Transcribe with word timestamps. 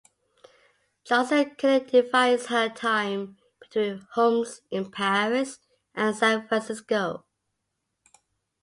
Johnson 1.03 1.53
currently 1.59 2.01
divides 2.01 2.47
her 2.47 2.69
time 2.69 3.37
between 3.59 4.07
homes 4.13 4.61
in 4.71 4.89
Paris 4.89 5.59
and 5.93 6.15
San 6.15 6.47
Francisco. 6.47 7.23